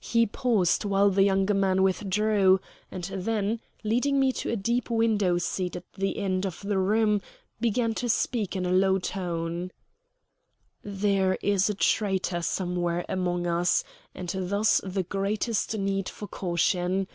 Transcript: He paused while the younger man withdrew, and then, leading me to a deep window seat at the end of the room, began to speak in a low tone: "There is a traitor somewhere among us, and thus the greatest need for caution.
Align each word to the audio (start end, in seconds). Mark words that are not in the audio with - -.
He 0.00 0.26
paused 0.26 0.84
while 0.84 1.08
the 1.08 1.22
younger 1.22 1.54
man 1.54 1.84
withdrew, 1.84 2.58
and 2.90 3.04
then, 3.04 3.60
leading 3.84 4.18
me 4.18 4.32
to 4.32 4.50
a 4.50 4.56
deep 4.56 4.90
window 4.90 5.38
seat 5.38 5.76
at 5.76 5.84
the 5.92 6.18
end 6.18 6.44
of 6.44 6.62
the 6.62 6.78
room, 6.80 7.20
began 7.60 7.94
to 7.94 8.08
speak 8.08 8.56
in 8.56 8.66
a 8.66 8.72
low 8.72 8.98
tone: 8.98 9.70
"There 10.82 11.38
is 11.42 11.70
a 11.70 11.74
traitor 11.74 12.42
somewhere 12.42 13.04
among 13.08 13.46
us, 13.46 13.84
and 14.16 14.34
thus 14.36 14.80
the 14.82 15.04
greatest 15.04 15.78
need 15.78 16.08
for 16.08 16.26
caution. 16.26 17.06